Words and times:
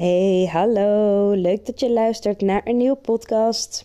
Hey, 0.00 0.48
hallo. 0.52 1.30
Leuk 1.30 1.66
dat 1.66 1.80
je 1.80 1.90
luistert 1.90 2.40
naar 2.40 2.60
een 2.64 2.76
nieuwe 2.76 2.96
podcast. 2.96 3.84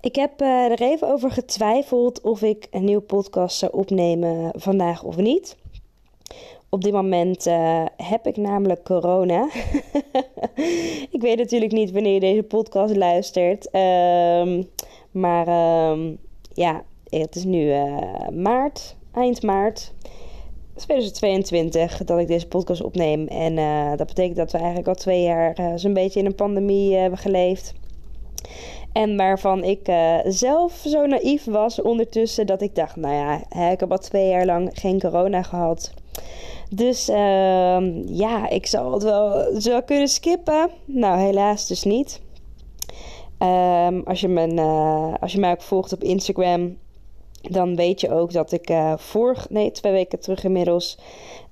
Ik 0.00 0.16
heb 0.16 0.40
uh, 0.40 0.64
er 0.64 0.80
even 0.80 1.08
over 1.08 1.30
getwijfeld 1.30 2.20
of 2.20 2.42
ik 2.42 2.66
een 2.70 2.84
nieuwe 2.84 3.02
podcast 3.02 3.58
zou 3.58 3.72
opnemen 3.72 4.52
vandaag 4.56 5.02
of 5.02 5.16
niet. 5.16 5.56
Op 6.68 6.82
dit 6.82 6.92
moment 6.92 7.46
uh, 7.46 7.84
heb 7.96 8.26
ik 8.26 8.36
namelijk 8.36 8.84
corona. 8.84 9.48
ik 11.16 11.20
weet 11.20 11.38
natuurlijk 11.38 11.72
niet 11.72 11.90
wanneer 11.90 12.14
je 12.14 12.20
deze 12.20 12.42
podcast 12.42 12.96
luistert. 12.96 13.74
Um, 13.74 14.68
maar 15.10 15.48
um, 15.90 16.18
ja, 16.52 16.84
het 17.08 17.36
is 17.36 17.44
nu 17.44 17.66
uh, 17.66 18.28
maart, 18.28 18.96
eind 19.12 19.42
maart. 19.42 19.92
2022 20.76 22.04
dat 22.04 22.18
ik 22.18 22.26
deze 22.26 22.46
podcast 22.46 22.82
opneem. 22.82 23.26
En 23.26 23.56
uh, 23.56 23.90
dat 23.96 24.06
betekent 24.06 24.36
dat 24.36 24.52
we 24.52 24.58
eigenlijk 24.58 24.88
al 24.88 24.94
twee 24.94 25.22
jaar 25.22 25.60
uh, 25.60 25.72
zo'n 25.74 25.92
beetje 25.92 26.20
in 26.20 26.26
een 26.26 26.34
pandemie 26.34 26.92
uh, 26.92 27.00
hebben 27.00 27.18
geleefd. 27.18 27.74
En 28.92 29.16
waarvan 29.16 29.64
ik 29.64 29.90
zelf 30.24 30.72
zo 30.86 31.06
naïef 31.06 31.44
was 31.44 31.82
ondertussen 31.82 32.46
dat 32.46 32.62
ik 32.62 32.74
dacht, 32.74 32.96
nou 32.96 33.14
ja, 33.14 33.42
hè, 33.48 33.70
ik 33.70 33.80
heb 33.80 33.90
al 33.90 33.98
twee 33.98 34.28
jaar 34.28 34.46
lang 34.46 34.70
geen 34.72 35.00
corona 35.00 35.42
gehad. 35.42 35.92
Dus 36.70 37.08
ehm, 37.08 38.02
ja, 38.06 38.48
ik 38.48 38.66
zou 38.66 38.92
het 38.92 39.02
wel, 39.02 39.46
zou 39.60 39.82
kunnen 39.82 40.08
skippen. 40.08 40.70
Nou, 40.84 41.20
helaas 41.20 41.66
dus 41.66 41.82
niet. 41.82 42.20
Um, 43.38 44.02
als, 44.04 44.20
je 44.20 44.28
mijn, 44.28 44.58
als 45.20 45.32
je 45.32 45.40
mij 45.40 45.50
ook 45.50 45.62
volgt 45.62 45.92
op 45.92 46.02
Instagram, 46.02 46.76
dan 47.50 47.76
weet 47.76 48.00
je 48.00 48.10
ook 48.10 48.32
dat 48.32 48.52
ik 48.52 48.70
uh, 48.70 48.92
vorig, 48.96 49.50
nee, 49.50 49.70
twee 49.70 49.92
weken 49.92 50.20
terug 50.20 50.44
inmiddels 50.44 50.98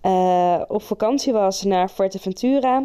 uh, 0.03 0.61
op 0.69 0.83
vakantie 0.83 1.33
was 1.33 1.63
naar 1.63 1.89
Fuerteventura. 1.89 2.85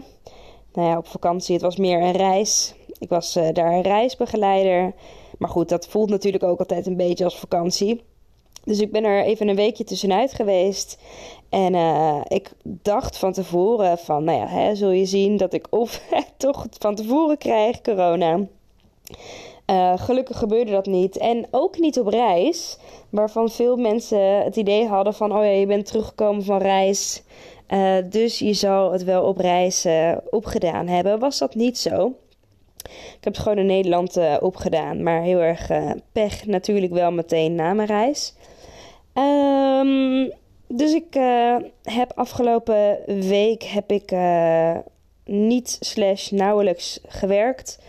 Nou 0.73 0.87
ja, 0.89 0.97
op 0.97 1.07
vakantie, 1.07 1.53
het 1.53 1.63
was 1.63 1.75
meer 1.75 2.01
een 2.01 2.11
reis. 2.11 2.75
Ik 2.99 3.09
was 3.09 3.37
uh, 3.37 3.47
daar 3.53 3.71
een 3.71 3.81
reisbegeleider. 3.81 4.93
Maar 5.37 5.49
goed, 5.49 5.69
dat 5.69 5.87
voelt 5.87 6.09
natuurlijk 6.09 6.43
ook 6.43 6.59
altijd 6.59 6.87
een 6.87 6.97
beetje 6.97 7.23
als 7.23 7.39
vakantie. 7.39 8.03
Dus 8.63 8.79
ik 8.79 8.91
ben 8.91 9.03
er 9.03 9.23
even 9.23 9.47
een 9.47 9.55
weekje 9.55 9.83
tussenuit 9.83 10.33
geweest. 10.33 10.97
En 11.49 11.75
ik 12.27 12.51
dacht 12.63 13.17
van 13.17 13.33
tevoren 13.33 13.97
van, 13.97 14.23
nou 14.23 14.37
ja, 14.39 14.47
hè, 14.47 14.75
zul 14.75 14.89
je 14.89 15.05
zien 15.05 15.37
dat 15.37 15.53
ik 15.53 15.67
of 15.69 16.01
toch 16.37 16.65
van 16.79 16.95
tevoren 16.95 17.37
krijg 17.37 17.81
corona. 17.81 18.39
Uh, 19.69 19.93
gelukkig 19.97 20.37
gebeurde 20.37 20.71
dat 20.71 20.85
niet. 20.85 21.17
En 21.17 21.47
ook 21.51 21.79
niet 21.79 21.99
op 21.99 22.07
reis, 22.07 22.77
waarvan 23.09 23.49
veel 23.49 23.77
mensen 23.77 24.43
het 24.43 24.55
idee 24.55 24.87
hadden 24.87 25.13
van: 25.13 25.31
oh 25.31 25.43
ja, 25.43 25.49
je 25.49 25.65
bent 25.65 25.85
teruggekomen 25.85 26.43
van 26.43 26.57
reis. 26.57 27.23
Uh, 27.69 27.95
dus 28.09 28.39
je 28.39 28.53
zal 28.53 28.91
het 28.91 29.03
wel 29.03 29.23
op 29.23 29.37
reis 29.37 29.85
uh, 29.85 30.11
opgedaan 30.29 30.87
hebben. 30.87 31.19
Was 31.19 31.37
dat 31.37 31.55
niet 31.55 31.77
zo? 31.77 32.13
Ik 32.83 33.17
heb 33.21 33.33
het 33.33 33.37
gewoon 33.37 33.57
in 33.57 33.65
Nederland 33.65 34.19
opgedaan, 34.39 35.03
maar 35.03 35.21
heel 35.21 35.39
erg 35.39 35.67
pech 36.11 36.45
natuurlijk 36.45 36.93
wel 36.93 37.11
meteen 37.11 37.55
na 37.55 37.73
mijn 37.73 37.87
reis. 37.87 38.33
Um, 39.13 40.31
dus 40.67 40.93
ik 40.93 41.13
heb 41.83 42.11
afgelopen 42.15 42.99
week 43.05 43.63
heb 43.63 43.91
ik 43.91 44.15
niet 45.25 45.77
slash 45.79 46.29
nauwelijks 46.29 46.99
gewerkt. 47.07 47.79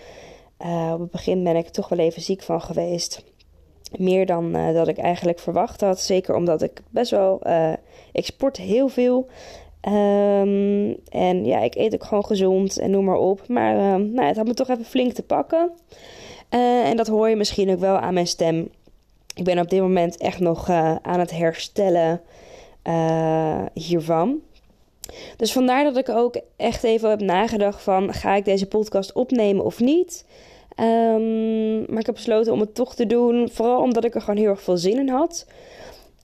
Uh, 0.64 0.90
op 0.92 1.00
het 1.00 1.10
begin 1.10 1.44
ben 1.44 1.56
ik 1.56 1.68
toch 1.68 1.88
wel 1.88 1.98
even 1.98 2.22
ziek 2.22 2.42
van 2.42 2.60
geweest. 2.60 3.24
Meer 3.96 4.26
dan 4.26 4.56
uh, 4.56 4.74
dat 4.74 4.88
ik 4.88 4.98
eigenlijk 4.98 5.38
verwacht 5.38 5.80
had. 5.80 6.00
Zeker 6.00 6.34
omdat 6.34 6.62
ik 6.62 6.82
best 6.90 7.10
wel. 7.10 7.40
Uh, 7.46 7.72
ik 8.12 8.24
sport 8.24 8.56
heel 8.56 8.88
veel. 8.88 9.26
Um, 9.88 10.96
en 11.08 11.44
ja, 11.44 11.60
ik 11.60 11.74
eet 11.74 11.94
ook 11.94 12.04
gewoon 12.04 12.24
gezond 12.24 12.78
en 12.78 12.90
noem 12.90 13.04
maar 13.04 13.16
op. 13.16 13.48
Maar 13.48 14.00
nou, 14.00 14.26
het 14.26 14.36
had 14.36 14.46
me 14.46 14.54
toch 14.54 14.68
even 14.68 14.84
flink 14.84 15.12
te 15.12 15.22
pakken. 15.22 15.70
en 16.48 16.96
dat 16.96 17.06
hoor 17.06 17.28
je 17.28 17.36
misschien 17.36 17.70
ook 17.70 17.78
wel 17.78 17.98
aan 17.98 18.14
mijn 18.14 18.26
stem. 18.26 18.68
Ik 19.34 19.44
ben 19.44 19.58
op 19.58 19.68
dit 19.68 19.80
moment 19.80 20.16
echt 20.16 20.40
nog 20.40 20.70
aan 21.02 21.20
het 21.20 21.30
herstellen 21.30 22.20
hiervan. 23.72 24.40
Dus 25.36 25.52
vandaar 25.52 25.84
dat 25.84 25.96
ik 25.96 26.08
ook 26.08 26.40
echt 26.56 26.84
even 26.84 27.10
heb 27.10 27.20
nagedacht 27.20 27.82
van... 27.82 28.14
ga 28.14 28.34
ik 28.34 28.44
deze 28.44 28.66
podcast 28.66 29.12
opnemen 29.12 29.64
of 29.64 29.80
niet? 29.80 30.24
Um, 30.80 31.78
maar 31.88 32.00
ik 32.00 32.06
heb 32.06 32.14
besloten 32.14 32.52
om 32.52 32.60
het 32.60 32.74
toch 32.74 32.94
te 32.94 33.06
doen. 33.06 33.48
Vooral 33.52 33.80
omdat 33.80 34.04
ik 34.04 34.14
er 34.14 34.20
gewoon 34.20 34.36
heel 34.36 34.48
erg 34.48 34.62
veel 34.62 34.76
zin 34.76 34.98
in 34.98 35.08
had. 35.08 35.46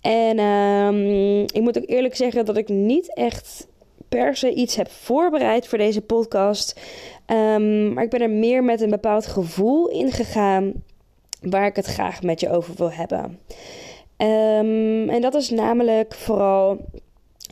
En 0.01 0.39
um, 0.39 1.41
ik 1.41 1.61
moet 1.61 1.79
ook 1.79 1.89
eerlijk 1.89 2.17
zeggen 2.17 2.45
dat 2.45 2.57
ik 2.57 2.69
niet 2.69 3.15
echt 3.15 3.67
per 4.09 4.37
se 4.37 4.55
iets 4.55 4.77
heb 4.77 4.91
voorbereid 4.91 5.67
voor 5.67 5.79
deze 5.79 6.01
podcast. 6.01 6.81
Um, 7.27 7.93
maar 7.93 8.05
ik 8.05 8.11
ben 8.11 8.21
er 8.21 8.31
meer 8.31 8.65
met 8.65 8.81
een 8.81 8.91
bepaald 8.91 9.27
gevoel 9.27 9.89
in 9.89 10.11
gegaan... 10.11 10.73
waar 11.41 11.67
ik 11.67 11.77
het 11.77 11.87
graag 11.87 12.23
met 12.23 12.41
je 12.41 12.51
over 12.51 12.75
wil 12.77 12.91
hebben. 12.91 13.39
en 14.17 15.21
dat 15.21 15.35
is 15.35 15.51
namelijk 15.51 16.15
vooral 16.15 16.79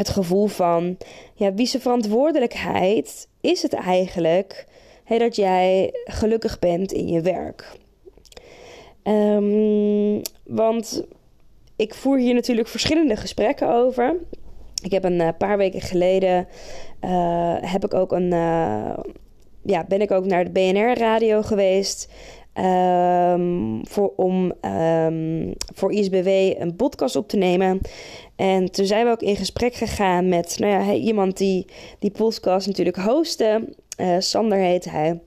het 0.01 0.09
gevoel 0.09 0.47
van, 0.47 0.97
ja, 1.35 1.55
wie 1.55 1.67
zijn 1.67 1.83
verantwoordelijkheid 1.83 3.29
is 3.41 3.63
het 3.63 3.73
eigenlijk 3.73 4.67
hey, 5.05 5.19
dat 5.19 5.37
jij 5.37 5.91
gelukkig 6.05 6.59
bent 6.59 6.93
in 6.93 7.09
je 7.09 7.21
werk? 7.21 7.77
Um, 9.03 10.21
want 10.45 11.05
ik 11.77 11.95
voer 11.95 12.19
hier 12.19 12.35
natuurlijk 12.35 12.69
verschillende 12.69 13.17
gesprekken 13.17 13.69
over. 13.69 14.17
Ik 14.83 14.91
heb 14.91 15.05
een 15.05 15.21
uh, 15.21 15.29
paar 15.39 15.57
weken 15.57 15.81
geleden 15.81 16.49
uh, 17.01 17.57
heb 17.61 17.85
ik 17.85 17.95
ook 17.95 18.13
een, 18.13 18.33
uh, 18.33 18.99
ja, 19.63 19.85
ben 19.89 20.01
ik 20.01 20.11
ook 20.11 20.25
naar 20.25 20.45
de 20.45 20.51
BNR 20.51 20.99
radio 20.99 21.43
geweest. 21.43 22.13
Um, 22.55 23.81
voor, 23.87 24.13
om 24.17 24.53
um, 24.65 25.53
voor 25.75 25.93
ISBW 25.93 26.29
een 26.59 26.77
podcast 26.77 27.17
op 27.17 27.29
te 27.29 27.37
nemen. 27.37 27.81
En 28.37 28.71
toen 28.71 28.87
zijn 28.87 29.05
we 29.05 29.11
ook 29.11 29.23
in 29.23 29.37
gesprek 29.37 29.75
gegaan 29.75 30.29
met 30.29 30.57
nou 30.59 30.73
ja, 30.73 30.93
iemand 30.93 31.37
die 31.37 31.67
die 31.99 32.11
podcast 32.11 32.67
natuurlijk 32.67 32.97
hostte. 32.97 33.69
Uh, 34.01 34.17
Sander 34.19 34.59
heet 34.59 34.85
hij. 34.85 35.21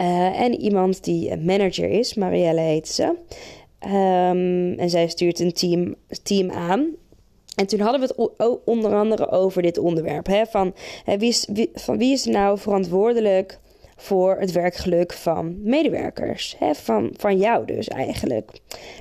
Uh, 0.00 0.40
en 0.40 0.60
iemand 0.60 1.04
die 1.04 1.36
manager 1.36 1.88
is, 1.88 2.14
Marielle 2.14 2.60
heet 2.60 2.88
ze. 2.88 3.04
Um, 3.84 4.78
en 4.78 4.90
zij 4.90 5.08
stuurt 5.08 5.40
een 5.40 5.52
team, 5.52 5.94
team 6.22 6.50
aan. 6.50 6.86
En 7.54 7.66
toen 7.66 7.80
hadden 7.80 8.00
we 8.00 8.06
het 8.06 8.62
onder 8.64 8.94
andere 8.94 9.30
over 9.30 9.62
dit 9.62 9.78
onderwerp. 9.78 10.26
Hè, 10.26 10.46
van, 10.46 10.74
hè, 11.04 11.18
wie 11.18 11.28
is, 11.28 11.48
van 11.74 11.98
wie 11.98 12.12
is 12.12 12.24
nou 12.24 12.58
verantwoordelijk 12.58 13.58
voor 13.96 14.36
het 14.40 14.52
werkgeluk 14.52 15.12
van 15.12 15.56
medewerkers. 15.62 16.56
Hè, 16.58 16.74
van, 16.74 17.14
van 17.16 17.38
jou 17.38 17.66
dus 17.66 17.88
eigenlijk. 17.88 18.50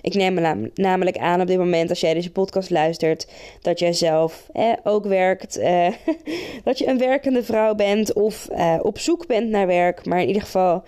Ik 0.02 0.14
neem 0.14 0.34
me 0.34 0.72
namelijk 0.74 1.18
aan 1.18 1.42
op 1.42 1.48
dit 1.48 1.58
moment, 1.58 1.90
als 1.90 2.00
jij 2.00 2.14
deze 2.14 2.32
podcast 2.32 2.70
luistert, 2.70 3.28
dat 3.62 3.80
jij 3.80 3.94
zelf 3.94 4.50
hè, 4.52 4.74
ook 4.84 5.06
werkt. 5.06 5.58
Eh, 5.58 5.88
dat 6.64 6.78
je 6.78 6.88
een 6.88 6.98
werkende 6.98 7.44
vrouw 7.44 7.76
bent 7.76 8.14
of 8.14 8.48
eh, 8.48 8.80
op 8.82 9.00
zoek 9.00 9.28
bent 9.28 9.50
naar 9.50 9.68
werk, 9.68 10.06
maar 10.06 10.22
in 10.22 10.28
ieder 10.28 10.42
geval 10.42 10.84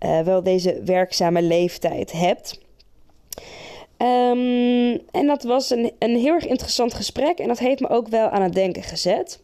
uh, 0.00 0.20
wel 0.20 0.42
deze 0.42 0.80
werkzame 0.84 1.42
leeftijd 1.42 2.12
hebt. 2.12 2.60
Um, 3.98 5.00
en 5.10 5.26
dat 5.26 5.42
was 5.42 5.70
een, 5.70 5.92
een 5.98 6.16
heel 6.16 6.34
erg 6.34 6.46
interessant 6.46 6.94
gesprek 6.94 7.38
en 7.38 7.48
dat 7.48 7.58
heeft 7.58 7.80
me 7.80 7.88
ook 7.88 8.08
wel 8.08 8.28
aan 8.28 8.42
het 8.42 8.52
denken 8.52 8.82
gezet. 8.82 9.42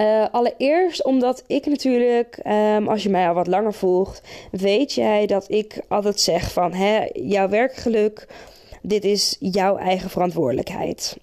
Uh, 0.00 0.26
allereerst 0.30 1.04
omdat 1.04 1.44
ik 1.46 1.66
natuurlijk, 1.66 2.38
um, 2.46 2.88
als 2.88 3.02
je 3.02 3.08
mij 3.08 3.28
al 3.28 3.34
wat 3.34 3.46
langer 3.46 3.74
volgt, 3.74 4.20
weet 4.50 4.92
jij 4.92 5.26
dat 5.26 5.50
ik 5.50 5.80
altijd 5.88 6.20
zeg 6.20 6.52
van 6.52 6.72
hè, 6.72 7.08
jouw 7.12 7.48
werkgeluk, 7.48 8.26
dit 8.82 9.04
is 9.04 9.36
jouw 9.40 9.76
eigen 9.76 10.10
verantwoordelijkheid. 10.10 11.16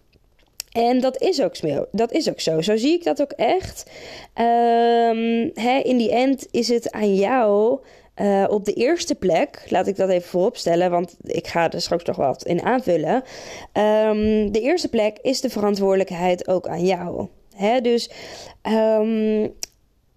En 0.71 1.01
dat 1.01 1.21
is 1.21 1.41
ook. 1.41 1.55
Dat 1.91 2.11
is 2.11 2.29
ook 2.29 2.39
zo. 2.39 2.61
Zo 2.61 2.77
zie 2.77 2.93
ik 2.93 3.03
dat 3.03 3.21
ook 3.21 3.31
echt. 3.31 3.91
Um, 4.35 5.51
in 5.83 5.97
die 5.97 6.11
end 6.11 6.47
is 6.51 6.67
het 6.67 6.91
aan 6.91 7.15
jou 7.15 7.79
Uh, 8.21 8.45
op 8.49 8.65
de 8.65 8.73
eerste 8.73 9.15
plek, 9.15 9.65
laat 9.69 9.87
ik 9.87 9.95
dat 9.95 10.09
even 10.09 10.29
vooropstellen, 10.29 10.91
want 10.91 11.15
ik 11.21 11.47
ga 11.47 11.71
er 11.71 11.81
straks 11.81 12.03
nog 12.03 12.15
wat 12.15 12.45
in 12.45 12.61
aanvullen. 12.61 13.15
Um, 13.73 14.51
de 14.51 14.61
eerste 14.61 14.89
plek 14.89 15.17
is 15.21 15.41
de 15.41 15.49
verantwoordelijkheid 15.49 16.47
ook 16.47 16.67
aan 16.67 16.85
jou. 16.85 17.27
Hè? 17.55 17.81
Dus 17.81 18.09
um, 18.63 19.53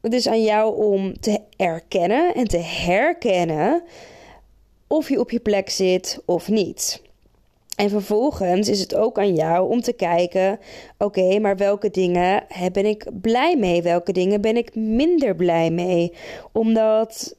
het 0.00 0.12
is 0.12 0.28
aan 0.28 0.42
jou 0.42 0.76
om 0.76 1.20
te 1.20 1.40
erkennen 1.56 2.34
en 2.34 2.44
te 2.44 2.58
herkennen 2.58 3.82
of 4.86 5.08
je 5.08 5.20
op 5.20 5.30
je 5.30 5.40
plek 5.40 5.70
zit 5.70 6.22
of 6.24 6.48
niet. 6.48 7.04
En 7.76 7.90
vervolgens 7.90 8.68
is 8.68 8.80
het 8.80 8.94
ook 8.94 9.18
aan 9.18 9.34
jou 9.34 9.70
om 9.70 9.80
te 9.80 9.92
kijken: 9.92 10.58
oké, 10.98 11.38
maar 11.38 11.56
welke 11.56 11.90
dingen 11.90 12.46
ben 12.72 12.86
ik 12.86 13.06
blij 13.20 13.56
mee? 13.56 13.82
Welke 13.82 14.12
dingen 14.12 14.40
ben 14.40 14.56
ik 14.56 14.74
minder 14.74 15.36
blij 15.36 15.70
mee? 15.70 16.12
Om 16.52 16.74
dat 16.74 17.36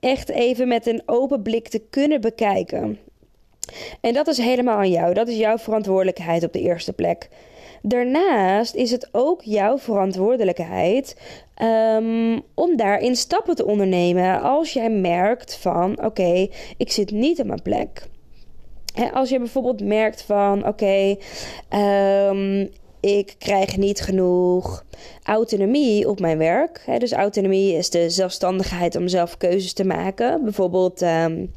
echt 0.00 0.28
even 0.28 0.68
met 0.68 0.86
een 0.86 1.02
open 1.06 1.42
blik 1.42 1.68
te 1.68 1.82
kunnen 1.90 2.20
bekijken. 2.20 2.98
En 4.00 4.14
dat 4.14 4.26
is 4.26 4.38
helemaal 4.38 4.78
aan 4.78 4.90
jou. 4.90 5.14
Dat 5.14 5.28
is 5.28 5.36
jouw 5.36 5.58
verantwoordelijkheid 5.58 6.44
op 6.44 6.52
de 6.52 6.60
eerste 6.60 6.92
plek. 6.92 7.28
Daarnaast 7.82 8.74
is 8.74 8.90
het 8.90 9.08
ook 9.12 9.42
jouw 9.42 9.78
verantwoordelijkheid 9.78 11.16
um, 11.96 12.42
om 12.54 12.76
daarin 12.76 13.16
stappen 13.16 13.54
te 13.54 13.66
ondernemen 13.66 14.42
als 14.42 14.72
jij 14.72 14.90
merkt 14.90 15.56
van 15.56 16.04
oké, 16.04 16.48
ik 16.76 16.92
zit 16.92 17.10
niet 17.10 17.40
op 17.40 17.46
mijn 17.46 17.62
plek. 17.62 18.08
als 19.12 19.28
je 19.28 19.38
bijvoorbeeld 19.38 19.84
merkt 19.84 20.22
van 20.22 20.66
oké, 20.66 21.16
um, 21.74 22.70
ik 23.00 23.34
krijg 23.38 23.76
niet 23.76 24.00
genoeg 24.00 24.84
autonomie 25.22 26.08
op 26.08 26.20
mijn 26.20 26.38
werk. 26.38 26.84
dus 26.98 27.12
autonomie 27.12 27.74
is 27.74 27.90
de 27.90 28.10
zelfstandigheid 28.10 28.96
om 28.96 29.08
zelf 29.08 29.36
keuzes 29.36 29.72
te 29.72 29.84
maken. 29.84 30.44
Bijvoorbeeld 30.44 31.02
um, 31.02 31.52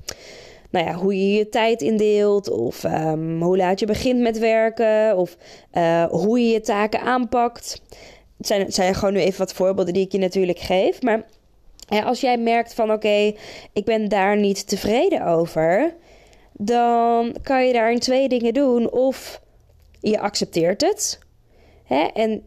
nou 0.74 0.86
ja, 0.86 0.94
hoe 0.94 1.18
je 1.18 1.38
je 1.38 1.50
tijd 1.50 1.82
indeelt, 1.82 2.50
of 2.50 2.84
um, 2.84 3.42
hoe 3.42 3.58
laat 3.58 3.80
je 3.80 3.86
begint 3.86 4.20
met 4.20 4.40
werken, 4.40 5.18
of 5.18 5.38
uh, 5.74 6.06
hoe 6.06 6.40
je 6.40 6.50
je 6.50 6.62
taken 6.62 7.02
aanpakt. 7.02 7.82
Het 8.38 8.48
zijn, 8.48 8.62
het 8.62 8.74
zijn 8.74 8.96
gewoon 8.96 9.14
nu 9.14 9.20
even 9.20 9.40
wat 9.40 9.54
voorbeelden 9.54 9.94
die 9.94 10.06
ik 10.06 10.12
je 10.12 10.18
natuurlijk 10.18 10.60
geef. 10.60 11.02
Maar 11.02 11.26
als 12.04 12.22
jij 12.22 12.38
merkt 12.38 12.74
van 12.74 12.92
oké, 12.92 13.34
ik 13.74 13.86
ben 13.86 14.10
daar 14.10 14.38
niet 14.38 14.68
tevreden 14.68 15.26
over, 15.26 15.96
dan 16.52 17.36
kan 17.44 17.68
je 17.68 17.74
daarin 17.74 18.00
twee 18.00 18.28
dingen 18.28 18.54
doen. 18.54 18.92
Of 18.92 19.42
je 20.00 20.20
accepteert 20.20 20.82
het. 20.82 21.20
Hè, 21.84 22.04
en 22.14 22.44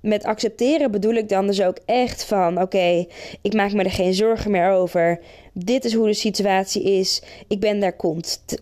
met 0.00 0.24
accepteren 0.24 0.90
bedoel 0.90 1.14
ik 1.14 1.28
dan 1.28 1.46
dus 1.46 1.62
ook 1.62 1.78
echt 1.84 2.24
van: 2.24 2.60
oké, 2.62 3.06
ik 3.42 3.54
maak 3.54 3.72
me 3.72 3.82
er 3.82 3.90
geen 3.90 4.14
zorgen 4.14 4.50
meer 4.50 4.70
over. 4.70 5.20
Dit 5.52 5.84
is 5.84 5.94
hoe 5.94 6.06
de 6.06 6.14
situatie 6.14 6.82
is. 6.82 7.22
Ik 7.48 7.60
ben 7.60 7.80
daar 7.80 7.96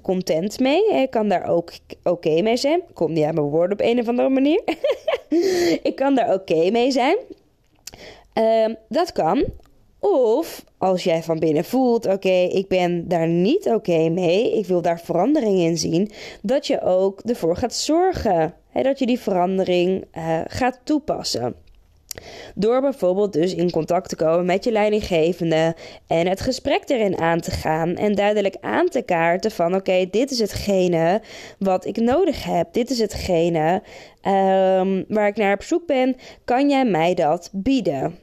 content 0.03 0.61
mee. 0.61 0.91
Ik 0.93 1.11
kan 1.11 1.29
daar 1.29 1.49
ook 1.49 1.73
oké 2.03 2.43
mee 2.43 2.57
zijn. 2.57 2.83
Kom 2.93 3.13
niet 3.13 3.25
aan 3.25 3.35
mijn 3.35 3.47
woorden 3.47 3.73
op 3.73 3.85
een 3.85 3.99
of 3.99 4.09
andere 4.09 4.29
manier. 4.29 4.63
ik 5.89 5.93
kan 5.95 6.15
daar 6.15 6.35
oké 6.35 6.71
mee 6.71 6.91
zijn. 6.91 7.17
Ehm, 8.33 8.75
dat 8.89 9.13
kan. 9.13 9.45
Of 10.01 10.65
als 10.79 11.05
jij 11.05 11.23
van 11.23 11.39
binnen 11.39 11.65
voelt: 11.65 12.07
oké, 12.07 12.49
ik 12.51 12.69
ben 12.69 13.09
daar 13.09 13.29
niet 13.29 13.67
oké 13.67 14.09
mee. 14.09 14.59
Ik 14.59 14.67
wil 14.67 14.83
daar 14.83 15.01
verandering 15.01 15.59
in 15.59 15.79
zien. 15.79 16.11
Dat 16.43 16.67
je 16.67 16.81
ook 16.83 17.21
ervoor 17.21 17.57
gaat 17.57 17.75
zorgen 17.75 18.55
dat 18.83 18.99
je 18.99 19.07
die 19.07 19.21
verandering 19.21 20.05
uh, 20.17 20.41
gaat 20.47 20.81
toepassen. 20.85 21.55
Door 22.55 22.81
bijvoorbeeld 22.81 23.33
dus 23.33 23.55
in 23.55 23.71
contact 23.71 24.09
te 24.09 24.17
komen 24.17 24.47
met 24.47 24.65
je 24.65 24.73
leidinggevende 24.73 25.77
en 26.07 26.27
het 26.27 26.41
gesprek 26.41 26.83
erin 26.87 27.19
aan 27.19 27.41
te 27.41 27.51
gaan 27.51 27.97
en 27.97 28.15
duidelijk 28.15 28.57
aan 28.61 28.89
te 28.89 29.03
kaarten 29.03 29.51
van 29.51 29.75
oké, 29.75 30.07
dit 30.11 30.31
is 30.31 30.39
hetgene 30.39 31.23
wat 31.59 31.85
ik 31.85 31.97
nodig 31.97 32.45
heb. 32.45 32.73
Dit 32.73 32.91
is 32.91 32.99
hetgene 32.99 33.83
um, 34.23 35.05
waar 35.09 35.29
ik 35.29 35.37
naar 35.37 35.55
op 35.55 35.63
zoek 35.63 35.87
ben. 35.87 36.17
Kan 36.45 36.69
jij 36.69 36.85
mij 36.85 37.15
dat 37.15 37.51
bieden? 37.53 38.19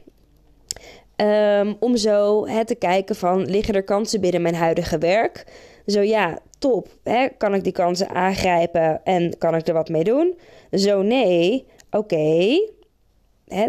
Um, 1.16 1.76
om 1.80 1.96
zo 1.96 2.46
hè, 2.46 2.64
te 2.64 2.74
kijken 2.74 3.16
van 3.16 3.44
liggen 3.44 3.74
er 3.74 3.84
kansen 3.84 4.20
binnen 4.20 4.42
mijn 4.42 4.54
huidige 4.54 4.98
werk? 4.98 5.44
Zo 5.86 6.00
ja, 6.00 6.38
top. 6.58 6.88
Hè? 7.02 7.28
Kan 7.28 7.54
ik 7.54 7.64
die 7.64 7.72
kansen 7.72 8.08
aangrijpen 8.08 9.04
en 9.04 9.38
kan 9.38 9.54
ik 9.54 9.66
er 9.66 9.74
wat 9.74 9.88
mee 9.88 10.04
doen? 10.04 10.38
Zo 10.70 11.02
nee, 11.02 11.66
oké. 11.90 12.58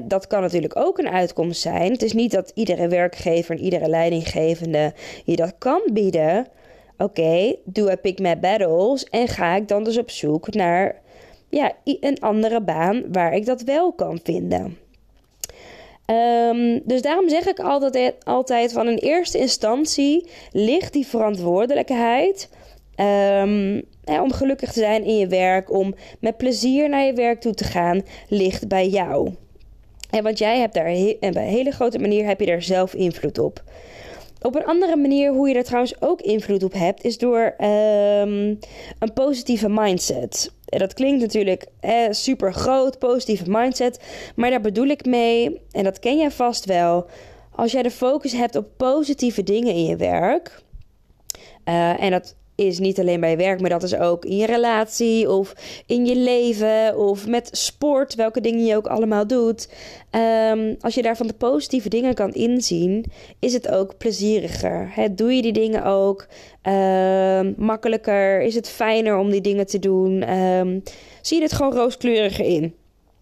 dat 0.04 0.28
kan 0.28 0.42
natuurlijk 0.42 0.76
ook 0.76 0.98
een 0.98 1.10
uitkomst 1.10 1.62
zijn. 1.62 1.92
Het 1.92 2.02
is 2.02 2.14
niet 2.14 2.32
dat 2.32 2.52
iedere 2.56 2.88
werkgever 2.88 3.56
en 3.56 3.62
iedere 3.62 3.88
leidinggevende 3.88 4.94
je 5.26 5.36
dat 5.36 5.54
kan 5.58 5.82
bieden. 5.94 6.48
Oké, 6.98 7.56
doe 7.64 7.92
ik 7.92 8.02
pick 8.02 8.40
battles 8.42 9.04
en 9.04 9.28
ga 9.28 9.56
ik 9.56 9.68
dan 9.68 9.84
dus 9.84 9.98
op 9.98 10.10
zoek 10.10 10.54
naar 10.54 11.02
ja, 11.50 11.72
een 11.84 12.20
andere 12.20 12.62
baan 12.62 13.04
waar 13.12 13.34
ik 13.34 13.46
dat 13.46 13.62
wel 13.62 13.94
kan 13.94 14.20
vinden. 14.24 14.78
Um, 16.12 16.82
dus 16.84 17.02
daarom 17.02 17.30
zeg 17.30 17.46
ik 17.46 17.60
altijd, 17.60 18.16
altijd 18.24 18.74
van 18.74 18.88
in 18.88 18.98
eerste 18.98 19.38
instantie 19.38 20.30
ligt 20.52 20.94
die 20.94 21.08
verantwoordelijkheid 21.08 22.50
um, 22.96 23.84
om 24.06 24.32
gelukkig 24.32 24.72
te 24.72 24.80
zijn 24.80 25.04
in 25.04 25.18
je 25.18 25.28
werk, 25.28 25.72
om 25.72 25.96
met 26.20 26.38
plezier 26.38 26.90
naar 26.90 27.06
je 27.06 27.14
werk 27.14 27.42
toe 27.42 27.54
te 27.54 27.64
gaan, 27.64 28.02
ligt 28.28 28.68
bij 28.68 28.88
jou. 28.88 29.34
En 30.10 30.24
want 30.24 30.38
jij 30.38 30.60
hebt 30.60 30.74
daar 30.74 30.86
en 30.86 31.16
op 31.20 31.36
een 31.36 31.38
hele 31.38 31.72
grote 31.72 32.00
manier 32.00 32.26
heb 32.26 32.40
je 32.40 32.46
daar 32.46 32.62
zelf 32.62 32.94
invloed 32.94 33.40
op. 33.40 33.64
Op 34.42 34.56
een 34.56 34.66
andere 34.66 34.96
manier 34.96 35.34
hoe 35.34 35.50
je 35.50 35.56
er 35.56 35.64
trouwens 35.64 36.02
ook 36.02 36.22
invloed 36.22 36.64
op 36.64 36.74
hebt, 36.74 37.04
is 37.04 37.18
door 37.18 37.42
um, 37.60 38.60
een 39.00 39.14
positieve 39.14 39.70
mindset. 39.70 40.52
En 40.66 40.80
dat 40.80 40.94
klinkt 40.94 41.22
natuurlijk 41.22 41.68
eh, 41.80 41.94
super 42.10 42.54
groot, 42.54 43.00
positieve 43.00 43.44
mindset. 43.48 44.00
Maar 44.36 44.50
daar 44.50 44.62
bedoel 44.62 44.88
ik 44.88 45.06
mee, 45.06 45.62
en 45.72 45.84
dat 45.84 46.00
ken 46.00 46.18
jij 46.18 46.32
vast 46.32 46.66
wel. 46.66 47.06
Als 47.52 47.72
jij 47.72 47.84
de 47.84 47.92
focus 47.92 48.32
hebt 48.32 48.56
op 48.56 48.68
positieve 48.78 49.44
dingen 49.44 49.74
in 49.74 49.86
je 49.86 49.96
werk. 49.96 50.62
Uh, 51.66 52.04
en 52.04 52.12
dat 52.12 52.36
is 52.58 52.80
niet 52.80 53.00
alleen 53.00 53.20
bij 53.20 53.38
werk, 53.38 53.60
maar 53.60 53.70
dat 53.70 53.84
is 53.84 53.96
ook 53.96 54.26
in 54.26 54.38
je 54.38 54.46
relatie 54.46 55.32
of 55.32 55.54
in 55.86 56.06
je 56.06 56.16
leven 56.16 56.98
of 56.98 57.28
met 57.28 57.50
sport, 57.52 58.16
welke 58.16 58.42
dingen 58.42 58.66
je 58.66 58.76
ook 58.76 58.88
allemaal 58.88 59.28
doet. 59.28 59.70
Um, 60.52 60.76
als 60.80 60.96
je 60.96 61.02
daarvan 61.02 61.28
de 61.28 61.34
positieve 61.34 61.90
dingen 61.90 62.14
kan 62.14 62.34
inzien, 62.34 63.06
is 63.40 63.54
het 63.54 63.68
ook 63.68 63.98
plezieriger. 63.98 64.92
He, 64.94 65.14
doe 65.14 65.36
je 65.36 65.42
die 65.42 65.52
dingen 65.52 65.84
ook 65.86 66.28
um, 66.64 67.54
makkelijker? 67.58 68.42
Is 68.42 68.56
het 68.56 68.70
fijner 68.70 69.18
om 69.18 69.30
die 69.30 69.42
dingen 69.42 69.66
te 69.66 69.80
doen? 69.80 70.40
Um, 70.40 70.84
zie 71.22 71.38
je 71.38 71.44
het 71.44 71.54
gewoon 71.54 71.74
rooskleuriger 71.74 72.46
in? 72.46 72.76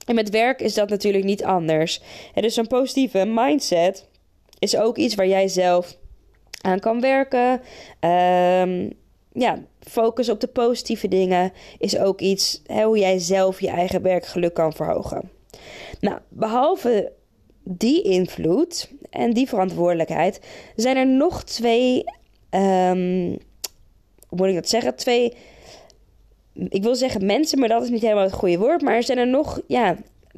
En 0.06 0.15
met 0.15 0.30
werk 0.30 0.62
is 0.62 0.74
dat 0.74 0.89
natuurlijk 0.89 1.24
niet 1.24 1.44
anders. 1.44 2.01
Dus 2.34 2.56
een 2.56 2.68
positieve 2.68 3.25
mindset 3.25 4.08
is 4.60 4.77
ook 4.77 4.98
iets 4.98 5.15
waar 5.15 5.27
jij 5.27 5.48
zelf 5.48 5.98
aan 6.62 6.80
kan 6.80 7.01
werken. 7.01 7.62
Ja, 9.36 9.60
focus 9.80 10.30
op 10.30 10.39
de 10.39 10.48
positieve 10.48 11.08
dingen 11.08 11.51
is 11.77 11.98
ook 11.98 12.22
iets 12.22 12.62
hoe 12.68 12.98
jij 12.98 13.20
zelf 13.20 13.62
je 13.62 13.70
eigen 13.70 14.01
werkgeluk 14.01 14.54
kan 14.54 14.74
verhogen. 14.74 15.30
Nou, 16.00 16.20
behalve 16.30 17.12
die 17.63 18.01
invloed 18.01 18.92
en 19.10 19.34
die 19.34 19.48
verantwoordelijkheid 19.48 20.39
zijn 20.75 20.98
er 20.98 21.08
nog 21.08 21.44
twee, 21.44 22.04
um, 22.50 23.38
hoe 24.27 24.38
moet 24.38 24.48
ik 24.48 24.56
dat 24.56 24.70
zeggen? 24.70 24.96
Twee, 24.96 25.34
ik 26.54 26.84
wil 26.84 26.96
zeggen 26.96 27.25
mensen, 27.25 27.60
maar 27.60 27.70
dat 27.70 27.84
is 27.84 27.89
niet 27.89 28.01
helemaal 28.01 28.24
het 28.24 28.34
goede 28.34 28.58
woord. 28.58 28.82
Maar 28.82 28.96
er 28.96 29.04
zijn 29.04 29.18
er 29.18 29.27
nog, 29.27 29.62
ja, 29.68 29.98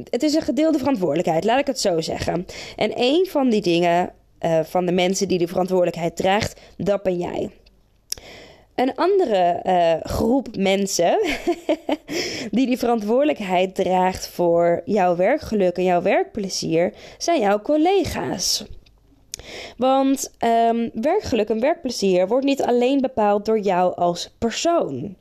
het 0.09 0.23
is 0.23 0.33
een 0.33 0.41
gedeelde 0.41 0.77
verantwoordelijkheid, 0.77 1.43
laat 1.43 1.59
ik 1.59 1.67
het 1.67 1.79
zo 1.79 2.01
zeggen. 2.01 2.45
En 2.75 2.91
een 2.95 3.25
van 3.29 3.49
die 3.49 3.61
dingen, 3.61 4.13
uh, 4.41 4.59
van 4.63 4.85
de 4.85 4.91
mensen 4.91 5.27
die 5.27 5.37
de 5.37 5.47
verantwoordelijkheid 5.47 6.15
draagt, 6.15 6.61
dat 6.77 7.03
ben 7.03 7.17
jij. 7.17 7.51
Een 8.77 8.95
andere 8.95 9.59
uh, 9.63 10.11
groep 10.11 10.55
mensen 10.57 11.19
die 12.51 12.65
die 12.65 12.77
verantwoordelijkheid 12.77 13.75
draagt 13.75 14.27
voor 14.27 14.81
jouw 14.85 15.15
werkgeluk 15.15 15.77
en 15.77 15.83
jouw 15.83 16.01
werkplezier 16.01 16.93
zijn 17.17 17.39
jouw 17.39 17.61
collega's. 17.61 18.65
Want 19.77 20.33
um, 20.39 20.89
werkgeluk 20.93 21.49
en 21.49 21.59
werkplezier 21.59 22.27
wordt 22.27 22.45
niet 22.45 22.63
alleen 22.63 23.01
bepaald 23.01 23.45
door 23.45 23.59
jou 23.59 23.95
als 23.95 24.35
persoon, 24.37 25.17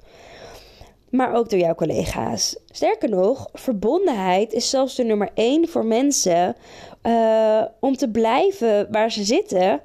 maar 1.10 1.34
ook 1.34 1.50
door 1.50 1.58
jouw 1.58 1.74
collega's. 1.74 2.58
Sterker 2.70 3.08
nog, 3.08 3.48
verbondenheid 3.52 4.52
is 4.52 4.70
zelfs 4.70 4.94
de 4.94 5.04
nummer 5.04 5.30
één 5.34 5.68
voor 5.68 5.84
mensen 5.84 6.56
uh, 7.02 7.62
om 7.80 7.96
te 7.96 8.10
blijven 8.10 8.88
waar 8.90 9.12
ze 9.12 9.24
zitten 9.24 9.80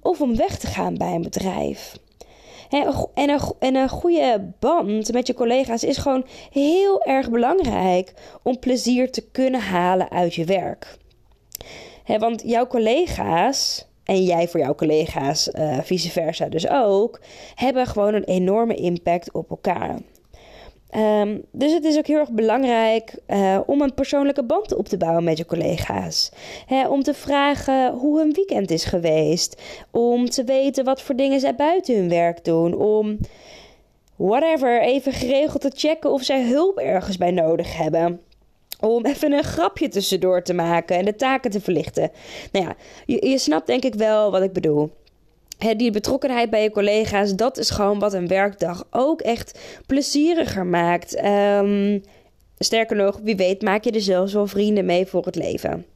of 0.00 0.20
om 0.20 0.36
weg 0.36 0.58
te 0.58 0.66
gaan 0.66 0.94
bij 0.94 1.14
een 1.14 1.22
bedrijf. 1.22 2.00
En 2.72 2.94
een, 3.14 3.40
en 3.58 3.74
een 3.74 3.88
goede 3.88 4.52
band 4.58 5.12
met 5.12 5.26
je 5.26 5.34
collega's 5.34 5.84
is 5.84 5.96
gewoon 5.96 6.26
heel 6.50 7.02
erg 7.02 7.30
belangrijk 7.30 8.14
om 8.42 8.58
plezier 8.58 9.10
te 9.10 9.30
kunnen 9.32 9.60
halen 9.60 10.10
uit 10.10 10.34
je 10.34 10.44
werk. 10.44 10.98
want 12.06 12.42
jouw 12.46 12.66
collega's 12.66 13.86
en 14.04 14.22
jij 14.22 14.48
voor 14.48 14.60
jouw 14.60 14.74
collega's, 14.74 15.48
uh, 15.48 15.78
vice 15.82 16.10
versa 16.10 16.48
dus 16.48 16.68
ook, 16.68 17.20
hebben 17.54 17.86
gewoon 17.86 18.14
een 18.14 18.24
enorme 18.24 18.74
impact 18.74 19.32
op 19.32 19.50
elkaar. 19.50 19.98
Um, 20.96 21.42
dus 21.52 21.72
het 21.72 21.84
is 21.84 21.98
ook 21.98 22.06
heel 22.06 22.18
erg 22.18 22.30
belangrijk 22.30 23.14
uh, 23.28 23.60
om 23.66 23.80
een 23.80 23.94
persoonlijke 23.94 24.44
band 24.44 24.74
op 24.74 24.88
te 24.88 24.96
bouwen 24.96 25.24
met 25.24 25.38
je 25.38 25.46
collega's. 25.46 26.30
om 26.88 27.02
te 27.02 27.14
vragen 27.14 27.92
hoe 27.92 28.18
hun 28.18 28.32
weekend 28.32 28.70
is 28.70 28.84
geweest. 28.84 29.62
Om 29.90 30.30
te 30.30 30.44
weten 30.44 30.84
wat 30.84 31.02
voor 31.02 31.16
dingen 31.16 31.40
zij 31.40 31.54
buiten 31.54 31.96
hun 31.96 32.08
werk 32.08 32.44
doen. 32.44 32.74
Om 32.74 33.18
whatever 34.16 34.82
even 34.82 35.12
geregeld 35.12 35.60
te 35.60 35.72
checken 35.74 36.12
of 36.12 36.22
zij 36.22 36.42
hulp 36.42 36.78
ergens 36.78 37.16
bij 37.16 37.30
nodig 37.30 37.76
hebben 37.76 38.20
om 38.80 39.06
even 39.06 39.32
een 39.32 39.44
grapje 39.44 39.88
tussendoor 39.88 40.42
te 40.42 40.54
maken 40.54 40.96
en 40.96 41.04
de 41.04 41.14
taken 41.14 41.50
te 41.50 41.60
verlichten. 41.60 42.10
Nou 42.52 42.66
ja, 42.66 42.74
je 43.06 43.38
snapt 43.38 43.66
denk 43.66 43.84
ik 43.84 43.94
wel 43.94 44.30
wat 44.30 44.42
ik 44.42 44.52
bedoel. 44.52 44.90
Die 45.76 45.90
betrokkenheid 45.90 46.50
bij 46.50 46.62
je 46.62 46.70
collega's, 46.70 47.34
dat 47.34 47.58
is 47.58 47.70
gewoon 47.70 47.98
wat 47.98 48.12
een 48.12 48.28
werkdag 48.28 48.84
ook 48.90 49.20
echt 49.20 49.58
plezieriger 49.86 50.66
maakt. 50.66 51.14
Ehm, 51.14 51.98
sterker 52.58 52.96
nog, 52.96 53.20
wie 53.22 53.36
weet 53.36 53.62
maak 53.62 53.84
je 53.84 53.90
er 53.90 54.00
zelfs 54.00 54.32
wel 54.32 54.46
vrienden 54.46 54.84
mee 54.84 55.06
voor 55.06 55.24
het 55.24 55.34
leven. 55.34 55.86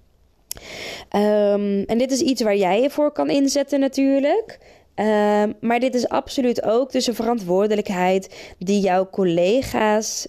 Ehm, 1.08 1.82
en 1.86 1.98
dit 1.98 2.10
is 2.10 2.20
iets 2.20 2.42
waar 2.42 2.56
jij 2.56 2.80
je 2.80 2.90
voor 2.90 3.12
kan 3.12 3.30
inzetten 3.30 3.80
natuurlijk. 3.80 4.58
Ehm, 4.94 5.52
maar 5.60 5.80
dit 5.80 5.94
is 5.94 6.08
absoluut 6.08 6.62
ook 6.62 6.92
dus 6.92 7.06
een 7.06 7.14
verantwoordelijkheid 7.14 8.54
die 8.58 8.80
jouw 8.80 9.10
collega's, 9.10 10.28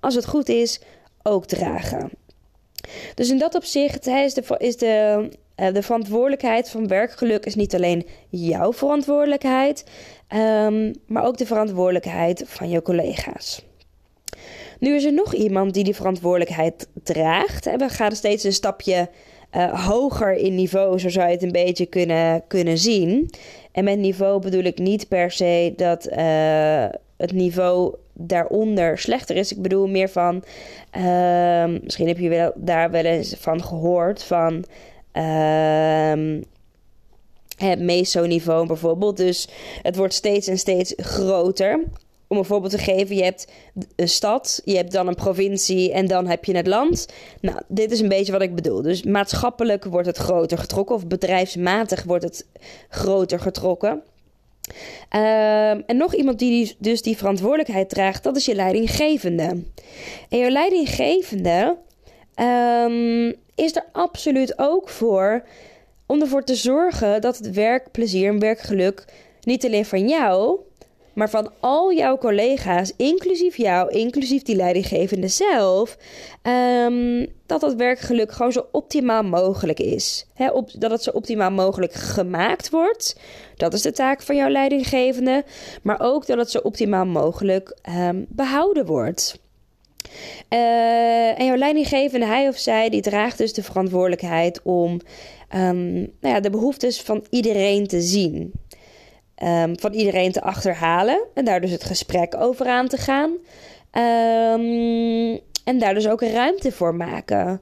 als 0.00 0.14
het 0.14 0.26
goed 0.26 0.48
is, 0.48 0.80
ook 1.22 1.46
dragen. 1.46 2.10
Dus 3.14 3.30
in 3.30 3.38
dat 3.38 3.54
opzicht 3.54 4.06
is 4.06 4.34
de, 4.34 4.56
is 4.58 4.76
de, 4.76 5.28
uh, 5.56 5.72
de 5.72 5.82
verantwoordelijkheid 5.82 6.70
van 6.70 6.88
werkgeluk 6.88 7.46
is 7.46 7.54
niet 7.54 7.74
alleen 7.74 8.06
jouw 8.28 8.72
verantwoordelijkheid, 8.72 9.84
um, 10.34 10.92
maar 11.06 11.24
ook 11.24 11.36
de 11.36 11.46
verantwoordelijkheid 11.46 12.44
van 12.46 12.68
je 12.68 12.82
collega's. 12.82 13.64
Nu 14.78 14.94
is 14.94 15.04
er 15.04 15.12
nog 15.12 15.34
iemand 15.34 15.74
die 15.74 15.84
die 15.84 15.94
verantwoordelijkheid 15.94 16.88
draagt. 17.02 17.64
We 17.64 17.88
gaan 17.88 18.12
steeds 18.12 18.44
een 18.44 18.52
stapje 18.52 19.08
uh, 19.56 19.86
hoger 19.86 20.32
in 20.32 20.54
niveau, 20.54 20.98
zo 20.98 21.08
zou 21.08 21.26
je 21.26 21.32
het 21.32 21.42
een 21.42 21.52
beetje 21.52 21.86
kunnen, 21.86 22.42
kunnen 22.46 22.78
zien. 22.78 23.30
En 23.72 23.84
met 23.84 23.98
niveau 23.98 24.40
bedoel 24.40 24.62
ik 24.62 24.78
niet 24.78 25.08
per 25.08 25.30
se 25.30 25.72
dat 25.76 26.08
uh, 26.08 26.84
het 27.16 27.32
niveau 27.32 27.94
daaronder 28.12 28.98
slechter 28.98 29.36
is. 29.36 29.52
Ik 29.52 29.62
bedoel 29.62 29.86
meer 29.86 30.08
van, 30.08 30.44
uh, 30.96 31.64
misschien 31.82 32.08
heb 32.08 32.18
je 32.18 32.28
wel, 32.28 32.52
daar 32.54 32.90
wel 32.90 33.04
eens 33.04 33.34
van 33.38 33.62
gehoord, 33.64 34.22
van 34.22 34.64
uh, 35.16 36.40
het 37.56 37.80
meso-niveau 37.80 38.66
bijvoorbeeld. 38.66 39.16
Dus 39.16 39.48
het 39.82 39.96
wordt 39.96 40.14
steeds 40.14 40.46
en 40.46 40.58
steeds 40.58 40.92
groter. 40.96 41.84
Om 42.28 42.36
een 42.36 42.44
voorbeeld 42.44 42.72
te 42.72 42.78
geven, 42.78 43.16
je 43.16 43.22
hebt 43.22 43.46
een 43.96 44.08
stad, 44.08 44.62
je 44.64 44.76
hebt 44.76 44.92
dan 44.92 45.06
een 45.06 45.14
provincie 45.14 45.92
en 45.92 46.06
dan 46.06 46.26
heb 46.26 46.44
je 46.44 46.56
het 46.56 46.66
land. 46.66 47.08
Nou, 47.40 47.60
dit 47.68 47.90
is 47.90 48.00
een 48.00 48.08
beetje 48.08 48.32
wat 48.32 48.42
ik 48.42 48.54
bedoel. 48.54 48.82
Dus 48.82 49.02
maatschappelijk 49.02 49.84
wordt 49.84 50.06
het 50.06 50.16
groter 50.16 50.58
getrokken 50.58 50.94
of 50.94 51.06
bedrijfsmatig 51.06 52.04
wordt 52.04 52.24
het 52.24 52.46
groter 52.88 53.40
getrokken. 53.40 54.02
Ehm, 55.08 55.80
en 55.86 55.96
nog 55.96 56.14
iemand 56.14 56.38
die 56.38 56.76
dus 56.78 57.02
die 57.02 57.16
verantwoordelijkheid 57.16 57.88
draagt, 57.88 58.22
dat 58.22 58.36
is 58.36 58.44
je 58.44 58.54
leidinggevende. 58.54 59.62
En 60.28 60.38
je 60.38 60.50
leidinggevende 60.50 61.76
um, 62.40 63.34
is 63.54 63.76
er 63.76 63.84
absoluut 63.92 64.58
ook 64.58 64.88
voor 64.88 65.42
om 66.06 66.20
ervoor 66.20 66.44
te 66.44 66.54
zorgen 66.54 67.20
dat 67.20 67.38
het 67.38 67.50
werkplezier 67.50 68.28
en 68.28 68.38
werkgeluk 68.38 69.04
niet 69.40 69.64
alleen 69.64 69.84
van 69.84 70.08
jou, 70.08 70.60
maar 71.12 71.30
van 71.30 71.50
al 71.60 71.92
jouw 71.92 72.18
collega's, 72.18 72.92
inclusief 72.96 73.56
jou, 73.56 73.90
inclusief 73.90 74.42
die 74.42 74.56
leidinggevende 74.56 75.28
zelf, 75.28 75.96
um, 76.42 77.26
dat 77.46 77.60
dat 77.60 77.74
werkgeluk 77.74 78.32
gewoon 78.32 78.52
zo 78.52 78.66
optimaal 78.72 79.22
mogelijk 79.22 79.78
is. 79.80 80.26
op, 80.52 80.70
dat 80.80 80.90
het 80.90 81.02
zo 81.02 81.10
optimaal 81.10 81.50
mogelijk 81.50 81.92
gemaakt 81.92 82.70
wordt. 82.70 83.20
Dat 83.56 83.74
is 83.74 83.82
de 83.82 83.92
taak 83.92 84.22
van 84.22 84.36
jouw 84.36 84.48
leidinggevende. 84.48 85.44
Maar 85.82 86.00
ook 86.00 86.26
dat 86.26 86.38
het 86.38 86.50
zo 86.50 86.58
optimaal 86.58 87.06
mogelijk 87.06 87.76
um, 87.88 88.26
behouden 88.28 88.86
wordt. 88.86 89.38
Uh, 90.50 91.38
en 91.38 91.44
jouw 91.44 91.56
leidinggevende, 91.56 92.26
hij 92.26 92.48
of 92.48 92.56
zij, 92.56 92.88
die 92.88 93.02
draagt 93.02 93.38
dus 93.38 93.52
de 93.52 93.62
verantwoordelijkheid 93.62 94.62
om 94.62 95.00
um, 95.54 95.92
nou 95.94 96.34
ja, 96.34 96.40
de 96.40 96.50
behoeftes 96.50 97.00
van 97.00 97.24
iedereen 97.30 97.86
te 97.86 98.00
zien. 98.00 98.52
Um, 99.42 99.78
van 99.78 99.92
iedereen 99.92 100.32
te 100.32 100.42
achterhalen 100.42 101.22
en 101.34 101.44
daar 101.44 101.60
dus 101.60 101.70
het 101.70 101.84
gesprek 101.84 102.34
over 102.38 102.66
aan 102.66 102.88
te 102.88 102.96
gaan. 102.96 103.30
Um, 103.30 105.40
en 105.64 105.78
daar 105.78 105.94
dus 105.94 106.08
ook 106.08 106.22
ruimte 106.22 106.72
voor 106.72 106.94
maken. 106.94 107.60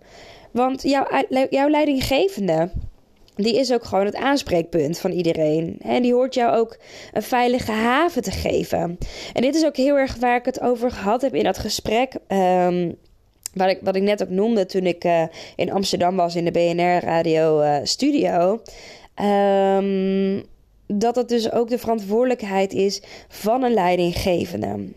Want 0.51 0.83
jouw, 0.83 1.07
jouw 1.51 1.69
leidinggevende, 1.69 2.71
die 3.37 3.59
is 3.59 3.73
ook 3.73 3.85
gewoon 3.85 4.05
het 4.05 4.17
aanspreekpunt 4.17 4.99
van 4.99 5.11
iedereen. 5.11 5.77
En 5.81 6.03
die 6.03 6.15
hoort 6.15 6.35
jou 6.35 6.57
ook 6.57 6.79
een 7.13 7.23
veilige 7.23 7.73
haven 7.73 8.23
te 8.23 8.31
geven. 8.31 8.99
En 9.33 9.43
dit 9.43 9.55
is 9.55 9.65
ook 9.65 9.77
heel 9.77 9.97
erg 9.97 10.17
waar 10.17 10.37
ik 10.37 10.45
het 10.45 10.61
over 10.61 10.91
gehad 10.91 11.23
heb 11.23 11.35
in 11.35 11.45
dat 11.45 11.59
gesprek. 11.59 12.15
Um, 12.29 12.97
wat 13.55 13.69
ik, 13.69 13.79
wat 13.83 13.97
ik 13.97 14.03
net 14.03 14.23
ook 14.23 14.29
noemde 14.29 14.67
toen 14.67 14.87
ik 14.87 15.05
uh, 15.05 15.23
in 15.57 15.73
Amsterdam 15.73 16.17
was 16.17 16.35
in 16.35 16.45
de 16.45 16.51
BNR 16.51 17.05
Radio 17.05 17.63
uh, 17.63 17.77
Studio. 17.83 18.63
Um, 19.77 20.43
dat 20.87 21.17
het 21.17 21.29
dus 21.29 21.53
ook 21.53 21.69
de 21.69 21.79
verantwoordelijkheid 21.79 22.73
is 22.73 23.03
van 23.29 23.63
een 23.63 23.75
leidinggevende. 23.75 24.93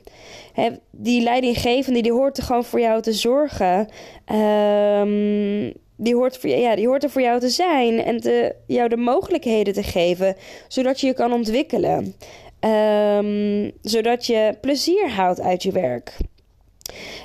die 0.91 1.22
leidinggevende 1.22 2.01
die 2.01 2.12
hoort 2.12 2.38
er 2.38 2.44
gewoon 2.44 2.63
voor 2.63 2.79
jou 2.79 3.01
te 3.01 3.13
zorgen. 3.13 3.88
Um, 4.32 5.74
die, 5.97 6.15
hoort 6.15 6.37
voor, 6.37 6.49
ja, 6.49 6.75
die 6.75 6.87
hoort 6.87 7.03
er 7.03 7.09
voor 7.09 7.21
jou 7.21 7.39
te 7.39 7.49
zijn 7.49 8.03
en 8.03 8.19
te, 8.19 8.55
jou 8.67 8.89
de 8.89 8.97
mogelijkheden 8.97 9.73
te 9.73 9.83
geven, 9.83 10.35
zodat 10.67 10.99
je 10.99 11.07
je 11.07 11.13
kan 11.13 11.33
ontwikkelen. 11.33 12.15
Um, 12.59 13.71
zodat 13.81 14.25
je 14.25 14.57
plezier 14.61 15.09
houdt 15.09 15.41
uit 15.41 15.63
je 15.63 15.71
werk. 15.71 16.17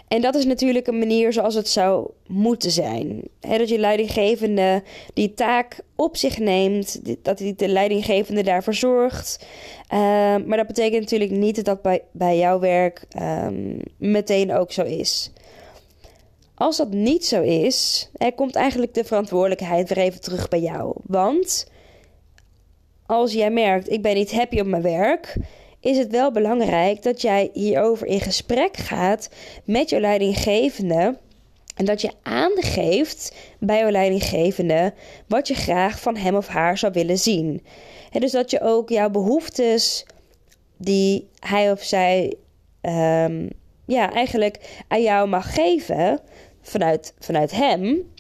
En 0.09 0.21
dat 0.21 0.35
is 0.35 0.45
natuurlijk 0.45 0.87
een 0.87 0.99
manier 0.99 1.33
zoals 1.33 1.55
het 1.55 1.69
zou 1.69 2.11
moeten 2.27 2.71
zijn. 2.71 3.23
dat 3.41 3.69
je 3.69 3.79
leidinggevende 3.79 4.83
die 5.15 5.35
taak 5.35 5.81
op 5.97 6.17
zich 6.17 6.39
neemt, 6.39 7.01
dat 7.25 7.39
de 7.39 7.69
leidinggevende 7.69 8.43
daarvoor 8.43 8.75
zorgt. 8.75 9.47
Ehm, 9.89 10.47
maar 10.47 10.57
dat 10.57 10.67
betekent 10.67 11.01
natuurlijk 11.01 11.31
niet 11.31 11.57
dat 11.57 11.65
dat 11.65 11.83
bij, 11.83 12.03
bij 12.11 12.39
jouw 12.39 12.59
werk 12.59 13.05
um, 13.23 13.81
meteen 13.97 14.53
ook 14.53 14.73
zo 14.73 14.83
is. 14.83 15.33
Als 16.55 16.77
dat 16.77 16.91
niet 16.91 17.27
zo 17.27 17.43
is, 17.43 18.09
komt 18.35 18.55
eigenlijk 18.55 18.95
de 18.95 19.05
verantwoordelijkheid 19.05 19.89
weer 19.89 20.05
even 20.05 20.21
terug 20.21 20.49
bij 20.49 20.61
jou. 20.61 20.95
Want 21.07 21.67
als 23.07 23.33
jij 23.33 23.51
merkt, 23.51 23.91
ik 23.91 24.03
ben 24.03 24.15
niet 24.15 24.33
happy 24.33 24.61
op 24.61 24.67
mijn 24.67 24.83
werk, 24.83 25.37
is 25.81 25.99
het 25.99 26.11
wel 26.11 26.33
belangrijk 26.33 27.03
dat 27.03 27.21
jij 27.21 27.51
hierover 27.53 28.07
in 28.07 28.21
gesprek 28.21 28.77
gaat 28.77 29.31
met 29.65 29.91
je 29.91 30.01
leidinggevende. 30.01 31.19
En 31.77 31.85
dat 31.85 32.01
je 32.01 32.11
aangeeft 32.23 33.35
bij 33.59 33.85
je 33.85 33.91
leidinggevende 33.91 34.95
wat 35.27 35.49
je 35.49 35.55
graag 35.55 36.01
van 36.01 36.17
hem 36.17 36.35
of 36.35 36.47
haar 36.47 36.79
zou 36.79 36.93
willen 36.93 37.19
zien. 37.19 37.65
En 38.11 38.21
dus 38.21 38.33
dat 38.33 38.51
je 38.51 38.61
ook 38.61 38.89
jouw 38.89 39.11
behoeftes 39.11 40.07
die 40.77 41.29
hij 41.39 41.71
of 41.71 41.83
zij 41.83 42.35
um, 42.83 43.51
ja, 43.87 44.13
eigenlijk 44.13 44.85
aan 44.89 45.03
jou 45.03 45.29
mag 45.29 45.55
geven 45.55 46.21
vanuit, 46.63 47.15
vanuit 47.19 47.51
hem 47.51 48.13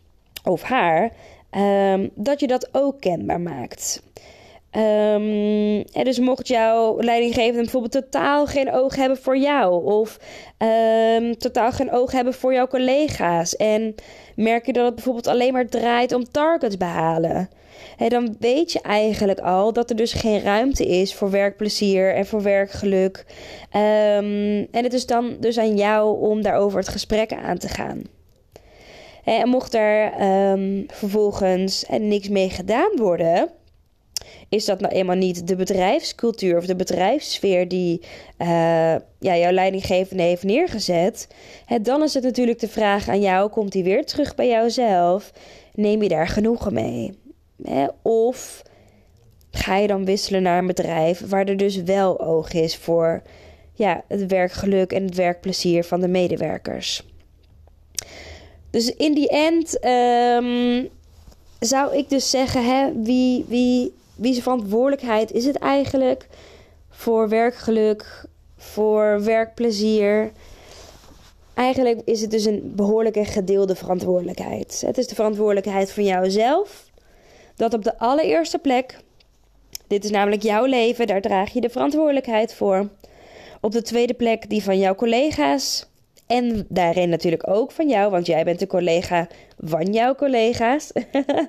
of 0.45 0.63
haar, 0.63 1.13
um, 1.51 2.11
dat 2.15 2.41
je 2.41 2.47
dat 2.47 2.69
ook 2.73 3.01
kenbaar 3.01 3.41
maakt. 3.41 4.03
En 4.71 6.05
dus 6.05 6.19
mocht 6.19 6.49
jouw 6.49 7.01
leidinggevende 7.01 7.63
bijvoorbeeld 7.63 7.93
totaal 7.93 8.47
geen 8.47 8.73
oog 8.73 8.97
hebben 8.97 9.19
voor 9.19 9.37
jou, 9.37 9.85
of 9.85 10.19
um, 10.59 11.39
totaal 11.39 11.73
geen 11.73 11.93
oog 11.93 12.13
hebben 12.13 12.35
voor 12.35 12.53
jouw 12.53 12.67
collega's, 12.67 13.57
en 13.57 13.95
merk 14.37 14.67
je 14.67 14.73
dat 14.73 14.85
het 14.85 14.95
bijvoorbeeld 14.95 15.27
alleen 15.27 15.53
maar 15.53 15.69
draait 15.69 16.13
om 16.13 16.31
targets 16.31 16.77
behalen, 16.77 17.49
hè, 17.97 18.09
dan 18.09 18.37
weet 18.39 18.73
je 18.73 18.81
eigenlijk 18.81 19.41
al 19.41 19.73
dat 19.73 19.91
er 19.91 19.97
dus 19.97 20.13
geen 20.13 20.41
ruimte 20.41 20.87
is 20.87 21.15
voor 21.15 21.31
werkplezier 21.31 22.15
en 22.15 22.27
voor 22.27 22.43
werkgeluk. 22.43 23.25
Um, 23.77 24.67
en 24.71 24.83
het 24.83 24.93
is 24.93 25.07
dan 25.07 25.37
dus 25.41 25.59
aan 25.59 25.77
jou 25.77 26.21
om 26.21 26.43
daarover 26.43 26.79
het 26.79 26.89
gesprek 26.89 27.33
aan 27.33 27.59
te 27.59 27.69
gaan. 27.69 28.03
En 29.25 29.49
mocht 29.49 29.75
er 29.75 30.13
vervolgens 30.87 31.85
niks 31.99 32.29
mee 32.29 32.51
gedaan 32.51 32.91
worden 32.97 33.51
is 34.53 34.65
dat 34.65 34.81
nou 34.81 34.95
eenmaal 34.95 35.17
niet 35.17 35.49
de 35.49 35.57
bedrijfscultuur 35.57 36.57
of 36.57 36.67
de 36.67 36.77
bedrijfssfeer 36.77 37.69
die 37.69 38.01
uh, 38.39 38.47
ja, 39.19 39.37
jouw 39.37 39.53
leidinggevende 39.53 40.23
heeft 40.23 40.43
neergezet, 40.43 41.29
dan 41.83 42.03
is 42.03 42.15
het 42.15 42.25
natuurlijk 42.25 42.61
de 42.61 42.69
vraag 42.69 43.09
aan 43.09 43.21
jou: 43.21 43.51
komt 43.51 43.73
die 43.73 43.85
weer 43.85 44.05
terug 44.05 44.35
bij 44.35 44.49
jouzelf? 44.49 45.33
Neem 45.75 46.03
je 46.03 46.09
daar 46.09 46.29
genoegen 46.29 46.73
mee? 46.73 47.21
Of 48.03 48.63
ga 49.51 49.77
je 49.77 49.87
dan 49.87 50.05
wisselen 50.05 50.43
naar 50.43 50.59
een 50.59 50.67
bedrijf 50.67 51.29
waar 51.29 51.47
er 51.47 51.57
dus 51.57 51.83
wel 51.83 52.21
oog 52.21 52.53
is 52.53 52.77
voor 52.77 53.23
ja, 53.75 54.05
het 54.09 54.27
werkgeluk 54.27 54.93
en 54.93 55.05
het 55.05 55.15
werkplezier 55.15 55.85
van 55.85 56.01
de 56.01 56.09
medewerkers. 56.09 57.07
Dus 58.71 58.95
in 58.95 59.15
die 59.15 59.29
end 59.29 59.79
ehm, 59.79 60.85
zou 61.61 61.97
ik 61.97 62.09
dus 62.09 62.31
zeggen, 62.31 62.65
hè, 62.65 63.03
wie, 63.03 63.45
wie, 63.49 63.93
wie 64.15 64.33
zijn 64.33 64.43
verantwoordelijkheid 64.43 65.33
is 65.33 65.45
het 65.45 65.57
eigenlijk 65.57 66.27
voor 66.91 67.29
werkgeluk, 67.29 68.25
voor 68.57 69.23
werkplezier? 69.25 70.33
Eigenlijk 71.55 72.01
is 72.05 72.21
het 72.21 72.31
dus 72.31 72.45
een 72.45 72.73
behoorlijke 72.77 73.25
gedeelde 73.25 73.75
verantwoordelijkheid. 73.75 74.83
Het 74.87 74.99
is 74.99 75.07
de 75.07 75.15
verantwoordelijkheid 75.15 75.93
van 75.93 76.05
jouzelf. 76.05 76.82
Dat 77.63 77.75
op 77.75 77.85
de 77.85 77.99
allereerste 77.99 78.59
plek. 78.59 78.99
Dit 79.87 80.05
is 80.05 80.11
namelijk 80.11 80.43
jouw 80.43 80.65
leven, 80.65 81.07
daar 81.07 81.21
draag 81.21 81.53
je 81.53 81.61
de 81.61 81.69
verantwoordelijkheid 81.69 82.55
voor. 82.55 82.89
Op 83.61 83.73
de 83.73 83.83
tweede 83.83 84.15
plek 84.15 84.49
die 84.49 84.63
van 84.63 84.79
jouw 84.79 84.95
collega's. 84.95 85.87
En 86.27 86.67
daarin 86.69 87.09
natuurlijk 87.09 87.49
ook 87.49 87.73
van 87.73 87.89
jou, 87.89 88.11
want 88.11 88.27
jij 88.27 88.45
bent 88.45 88.59
de 88.59 88.67
collega 88.67 89.29
van 89.59 89.93
jouw 89.93 90.15
collega's. 90.15 90.93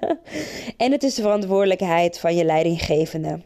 en 0.84 0.92
het 0.92 1.04
is 1.04 1.16
de 1.16 1.22
verantwoordelijkheid 1.22 2.20
van 2.20 2.36
je 2.36 2.46
leidinggevende. 2.46 3.40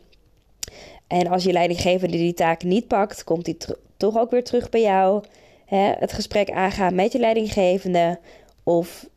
En 1.08 1.28
als 1.28 1.44
je 1.44 1.52
leidinggevende 1.52 2.18
die 2.18 2.34
taak 2.34 2.64
niet 2.64 2.88
pakt, 2.88 3.24
komt 3.24 3.46
die 3.46 3.58
toch 3.98 4.18
ook 4.18 4.32
weer 4.32 4.44
terug 4.44 4.70
bij 4.70 4.82
jou. 4.82 5.24
Hè? 5.66 5.92
Het 6.00 6.14
gesprek 6.14 6.52
aangaan 6.52 6.96
met 6.96 7.12
je 7.12 7.20
leidinggevende. 7.20 8.20
Of 8.64 9.08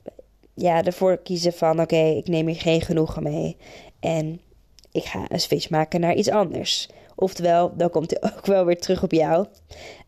ja, 0.61 0.85
ervoor 0.85 1.17
kiezen 1.17 1.52
van 1.52 1.81
oké, 1.81 1.97
ik 1.97 2.29
neem 2.29 2.47
hier 2.47 2.61
geen 2.61 2.81
genoegen 2.81 3.23
mee. 3.23 3.57
En 4.00 4.40
ik 4.93 5.05
ga 5.05 5.25
een 5.29 5.40
switch 5.40 5.71
maken 5.71 6.00
naar 6.00 6.14
iets 6.14 6.31
anders. 6.31 6.88
Oftewel, 7.14 7.73
dan 7.76 7.90
komt 7.90 8.11
hij 8.11 8.31
ook 8.37 8.47
wel 8.47 8.64
weer 8.64 8.79
terug 8.79 9.02
op 9.02 9.12
jou. 9.12 9.47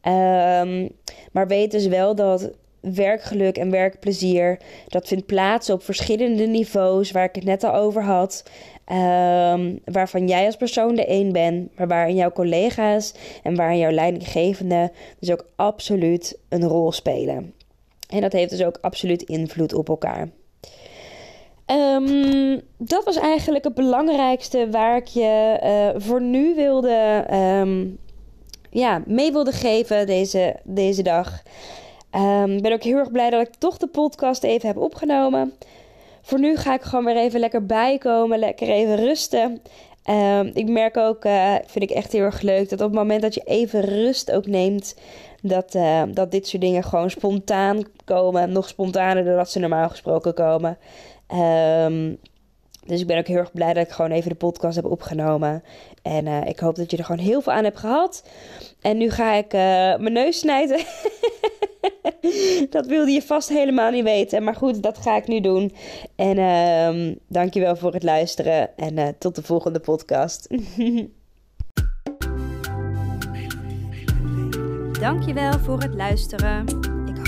Um, 0.02 0.90
maar 1.32 1.47
weet 1.47 1.71
dus 1.71 1.87
wel 1.87 2.14
dat 2.14 2.50
werkgeluk 2.80 3.56
en 3.56 3.71
werkplezier, 3.71 4.59
dat 4.87 5.09
vindt 5.09 5.26
plaats 5.26 5.71
op 5.71 5.82
verschillende 5.82 6.47
niveaus, 6.47 7.11
waar 7.11 7.25
ik 7.25 7.35
het 7.35 7.44
net 7.44 7.64
al 7.64 7.75
over 7.75 8.02
had. 8.02 8.44
Um, 8.92 9.80
waarvan 9.85 10.28
jij 10.28 10.47
als 10.47 10.56
persoon 10.56 10.94
de 10.94 11.06
één 11.06 11.32
bent, 11.32 11.76
maar 11.76 11.88
waarin 11.88 12.14
jouw 12.14 12.32
collega's 12.32 13.14
en 13.42 13.54
waarin 13.54 13.78
jouw 13.78 13.90
leidinggevende 13.90 14.92
dus 15.18 15.30
ook 15.30 15.47
absoluut 15.56 16.38
een 16.49 16.64
rol 16.64 16.92
spelen. 16.92 17.54
En 18.09 18.21
dat 18.21 18.32
heeft 18.32 18.50
dus 18.50 18.64
ook 18.64 18.78
absoluut 18.80 19.23
invloed 19.23 19.75
op 19.75 19.88
elkaar. 19.88 20.28
Um, 21.73 22.61
dat 22.76 23.05
was 23.05 23.17
eigenlijk 23.17 23.64
het 23.64 23.75
belangrijkste 23.75 24.71
waar 24.71 24.97
ik 24.97 25.07
je 25.07 25.59
uh, 25.62 26.00
voor 26.00 26.23
nu 26.23 26.55
wilde, 26.55 27.25
um, 27.61 27.99
ja, 28.71 29.02
mee 29.07 29.33
wilde 29.33 29.52
geven 29.52 30.07
deze, 30.07 30.57
deze 30.64 31.02
dag. 31.02 31.43
Ehm, 32.11 32.61
ben 32.61 32.73
ook 32.73 32.83
heel 32.83 32.99
erg 32.99 33.11
blij 33.11 33.31
dat 33.31 33.47
ik 33.47 33.55
toch 33.59 33.76
de 33.76 33.87
podcast 33.87 34.43
even 34.43 34.69
heb 34.69 34.76
opgenomen. 34.76 35.52
Voor 36.23 36.41
nu 36.41 36.57
ga 36.57 36.75
ik 36.75 36.83
gewoon 36.83 37.05
weer 37.05 37.17
even 37.17 37.41
lekker 37.41 37.67
bijkomen, 37.67 38.38
lekker 38.38 38.69
even 38.69 38.97
rusten. 38.97 39.62
ik 40.55 40.69
merk 40.69 40.97
ook, 40.97 41.25
uh, 41.25 41.55
vind 41.67 41.91
ik 41.91 41.97
echt 41.97 42.12
heel 42.12 42.25
erg 42.25 42.41
leuk, 42.41 42.69
dat 42.69 42.81
op 42.81 42.87
het 42.87 42.99
moment 42.99 43.23
dat 43.23 43.35
je 43.35 43.43
even 43.45 43.81
rust 43.81 44.33
ook 44.33 44.47
neemt, 44.47 44.97
dat, 45.43 45.75
uh, 45.75 46.02
dat 46.09 46.31
dit 46.31 46.47
soort 46.47 46.62
dingen 46.62 46.85
gewoon 46.85 47.11
spontaan 47.11 47.83
komen. 48.05 48.52
Nog 48.52 48.69
spontaner 48.69 49.25
dan 49.25 49.37
dat 49.37 49.50
ze 49.50 49.59
normaal 49.59 49.88
gesproken 49.88 50.35
komen. 50.35 50.79
Um, 51.32 52.18
dus 52.86 53.00
ik 53.00 53.06
ben 53.06 53.18
ook 53.18 53.26
heel 53.26 53.36
erg 53.36 53.52
blij 53.52 53.74
dat 53.74 53.86
ik 53.86 53.92
gewoon 53.92 54.10
even 54.10 54.30
de 54.30 54.36
podcast 54.36 54.76
heb 54.76 54.84
opgenomen. 54.84 55.62
En 56.02 56.26
uh, 56.26 56.46
ik 56.46 56.58
hoop 56.58 56.74
dat 56.74 56.90
je 56.90 56.96
er 56.96 57.04
gewoon 57.04 57.24
heel 57.24 57.40
veel 57.40 57.52
aan 57.52 57.64
hebt 57.64 57.78
gehad. 57.78 58.28
En 58.80 58.96
nu 58.96 59.10
ga 59.10 59.32
ik 59.32 59.54
uh, 59.54 59.60
mijn 59.96 60.12
neus 60.12 60.38
snijden. 60.38 60.78
dat 62.71 62.86
wilde 62.86 63.10
je 63.10 63.23
vast 63.23 63.49
helemaal 63.49 63.90
niet 63.90 64.04
weten. 64.04 64.45
Maar 64.45 64.54
goed, 64.54 64.82
dat 64.82 64.99
ga 64.99 65.16
ik 65.16 65.26
nu 65.26 65.40
doen. 65.40 65.75
En 66.16 66.38
uh, 66.38 67.14
dankjewel 67.28 67.76
voor 67.76 67.92
het 67.92 68.02
luisteren. 68.02 68.76
En 68.76 68.99
uh, 68.99 69.08
tot 69.18 69.34
de 69.34 69.42
volgende 69.42 69.80
podcast. 69.80 70.49
dankjewel 75.00 75.58
voor 75.58 75.80
het 75.80 75.95
luisteren 75.95 76.64